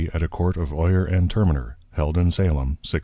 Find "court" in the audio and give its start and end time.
0.27-0.57